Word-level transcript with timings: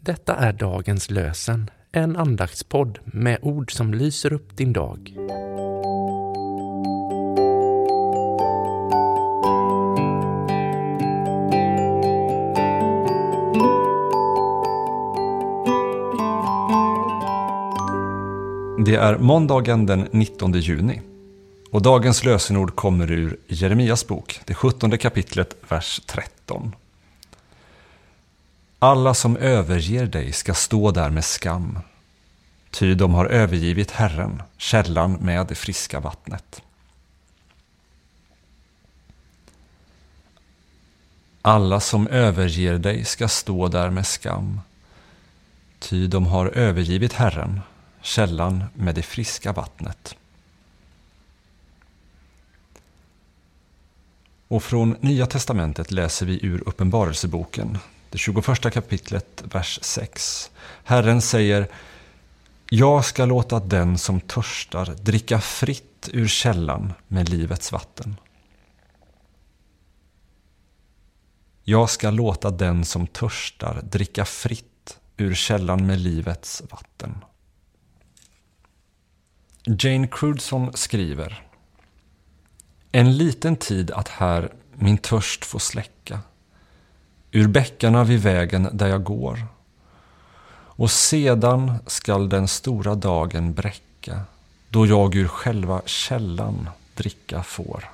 Detta 0.00 0.34
är 0.34 0.52
dagens 0.52 1.10
lösen, 1.10 1.70
en 1.92 2.16
andaktspodd 2.16 2.98
med 3.04 3.38
ord 3.42 3.72
som 3.72 3.94
lyser 3.94 4.32
upp 4.32 4.56
din 4.56 4.72
dag. 4.72 5.14
Det 18.86 18.94
är 18.94 19.18
måndagen 19.18 19.86
den 19.86 20.08
19 20.10 20.52
juni 20.52 21.02
och 21.70 21.82
dagens 21.82 22.24
lösenord 22.24 22.76
kommer 22.76 23.10
ur 23.10 23.36
Jeremias 23.46 24.06
bok, 24.06 24.40
det 24.44 24.54
17 24.54 24.98
kapitlet, 24.98 25.56
vers 25.68 26.00
13. 26.06 26.74
Alla 28.84 29.14
som 29.14 29.36
överger 29.36 30.06
dig 30.06 30.32
ska 30.32 30.54
stå 30.54 30.90
där 30.90 31.10
med 31.10 31.24
skam, 31.24 31.78
ty 32.70 32.94
de 32.94 33.14
har 33.14 33.26
övergivit 33.26 33.90
Herren, 33.90 34.42
källan 34.56 35.12
med 35.12 35.46
det 35.46 35.54
friska 35.54 36.00
vattnet. 36.00 36.62
Alla 41.42 41.80
som 41.80 42.08
överger 42.08 42.78
dig 42.78 43.04
ska 43.04 43.28
stå 43.28 43.68
där 43.68 43.90
med 43.90 44.06
skam, 44.06 44.60
ty 45.78 46.06
de 46.06 46.26
har 46.26 46.46
övergivit 46.46 47.12
Herren, 47.12 47.60
källan 48.02 48.64
med 48.74 48.94
det 48.94 49.02
friska 49.02 49.52
vattnet. 49.52 50.16
Och 54.48 54.62
från 54.62 54.96
Nya 55.00 55.26
testamentet 55.26 55.90
läser 55.90 56.26
vi 56.26 56.46
ur 56.46 56.68
Uppenbarelseboken, 56.68 57.78
det 58.14 58.18
21 58.18 58.72
kapitlet, 58.72 59.42
vers 59.52 59.78
6. 59.82 60.50
Herren 60.84 61.22
säger 61.22 61.68
Jag 62.70 63.04
ska 63.04 63.24
låta 63.24 63.60
den 63.60 63.98
som 63.98 64.20
törstar 64.20 64.86
dricka 64.86 65.40
fritt 65.40 66.08
ur 66.12 66.28
källan 66.28 66.92
med 67.08 67.28
livets 67.28 67.72
vatten. 67.72 68.16
Jag 71.64 71.90
ska 71.90 72.10
låta 72.10 72.50
den 72.50 72.84
som 72.84 73.06
törstar 73.06 73.82
dricka 73.82 74.24
fritt 74.24 74.98
ur 75.16 75.34
källan 75.34 75.86
med 75.86 76.00
livets 76.00 76.62
vatten. 76.70 77.24
Jane 79.66 80.08
Crudson 80.10 80.72
skriver 80.74 81.48
En 82.92 83.16
liten 83.16 83.56
tid 83.56 83.90
att 83.90 84.08
här 84.08 84.52
min 84.74 84.98
törst 84.98 85.44
få 85.44 85.58
släcka 85.58 86.20
ur 87.36 87.48
bäckarna 87.48 88.04
vid 88.04 88.20
vägen 88.20 88.68
där 88.72 88.88
jag 88.88 89.02
går 89.04 89.46
och 90.76 90.90
sedan 90.90 91.72
skall 91.86 92.28
den 92.28 92.48
stora 92.48 92.94
dagen 92.94 93.54
bräcka 93.54 94.20
då 94.68 94.86
jag 94.86 95.14
ur 95.14 95.28
själva 95.28 95.82
källan 95.86 96.68
dricka 96.94 97.42
får. 97.42 97.84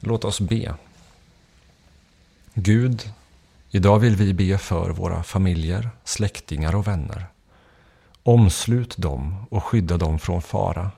Låt 0.00 0.24
oss 0.24 0.40
be. 0.40 0.74
Gud, 2.54 3.12
idag 3.70 3.98
vill 3.98 4.16
vi 4.16 4.34
be 4.34 4.58
för 4.58 4.90
våra 4.90 5.22
familjer, 5.22 5.90
släktingar 6.04 6.74
och 6.74 6.86
vänner. 6.86 7.26
Omslut 8.22 8.96
dem 8.96 9.46
och 9.50 9.64
skydda 9.64 9.96
dem 9.96 10.18
från 10.18 10.42
fara. 10.42 10.90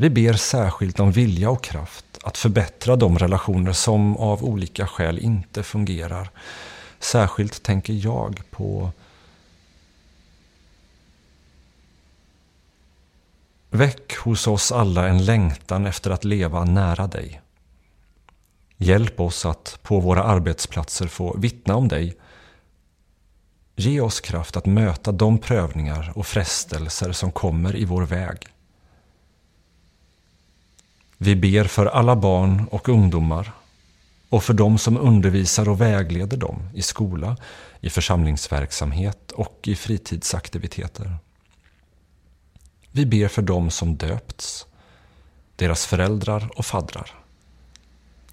Vi 0.00 0.10
ber 0.10 0.32
särskilt 0.32 1.00
om 1.00 1.12
vilja 1.12 1.50
och 1.50 1.64
kraft 1.64 2.04
att 2.22 2.38
förbättra 2.38 2.96
de 2.96 3.18
relationer 3.18 3.72
som 3.72 4.16
av 4.16 4.44
olika 4.44 4.86
skäl 4.86 5.18
inte 5.18 5.62
fungerar. 5.62 6.30
Särskilt 6.98 7.62
tänker 7.62 7.92
jag 7.92 8.42
på 8.50 8.92
Väck 13.70 14.16
hos 14.16 14.46
oss 14.46 14.72
alla 14.72 15.08
en 15.08 15.24
längtan 15.24 15.86
efter 15.86 16.10
att 16.10 16.24
leva 16.24 16.64
nära 16.64 17.06
dig. 17.06 17.40
Hjälp 18.76 19.20
oss 19.20 19.46
att 19.46 19.78
på 19.82 20.00
våra 20.00 20.22
arbetsplatser 20.22 21.06
få 21.06 21.36
vittna 21.38 21.76
om 21.76 21.88
dig 21.88 22.16
Ge 23.76 24.00
oss 24.00 24.20
kraft 24.20 24.56
att 24.56 24.66
möta 24.66 25.12
de 25.12 25.38
prövningar 25.38 26.12
och 26.14 26.26
frestelser 26.26 27.12
som 27.12 27.32
kommer 27.32 27.76
i 27.76 27.84
vår 27.84 28.02
väg. 28.02 28.46
Vi 31.22 31.36
ber 31.36 31.64
för 31.64 31.86
alla 31.86 32.16
barn 32.16 32.66
och 32.70 32.88
ungdomar 32.88 33.52
och 34.28 34.44
för 34.44 34.54
dem 34.54 34.78
som 34.78 34.96
undervisar 34.96 35.68
och 35.68 35.80
vägleder 35.80 36.36
dem 36.36 36.68
i 36.74 36.82
skola, 36.82 37.36
i 37.80 37.90
församlingsverksamhet 37.90 39.32
och 39.32 39.58
i 39.62 39.74
fritidsaktiviteter. 39.74 41.16
Vi 42.90 43.06
ber 43.06 43.28
för 43.28 43.42
dem 43.42 43.70
som 43.70 43.96
döpts, 43.96 44.66
deras 45.56 45.86
föräldrar 45.86 46.50
och 46.56 46.66
faddrar. 46.66 47.14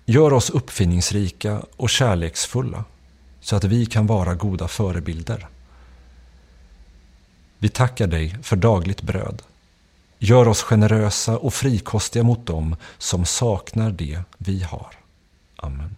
Gör 0.06 0.34
oss 0.34 0.50
uppfinningsrika 0.50 1.62
och 1.76 1.90
kärleksfulla 1.90 2.84
så 3.40 3.56
att 3.56 3.64
vi 3.64 3.86
kan 3.86 4.08
vara 4.08 4.36
goda 4.36 4.68
förebilder. 4.68 5.48
Vi 7.58 7.70
tackar 7.70 8.08
dig 8.08 8.38
för 8.44 8.56
dagligt 8.56 9.02
bröd. 9.02 9.42
Gör 10.20 10.48
oss 10.48 10.62
generösa 10.62 11.38
och 11.38 11.54
frikostiga 11.54 12.24
mot 12.24 12.46
dem 12.46 12.76
som 12.98 13.26
saknar 13.26 13.92
det 13.92 14.22
vi 14.38 14.64
har. 14.64 14.96
Amen. 15.56 15.96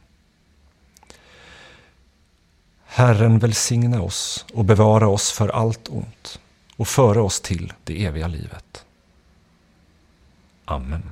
Herren 2.86 3.40
välsigna 3.40 4.02
oss 4.02 4.46
och 4.54 4.66
bevara 4.66 5.08
oss 5.08 5.32
för 5.32 5.50
allt 5.50 5.88
ont 5.88 6.40
och 6.76 6.88
föra 6.88 7.24
oss 7.24 7.42
till 7.42 7.74
det 7.84 8.06
eviga 8.06 8.28
livet. 8.28 8.86
Amen. 10.66 11.12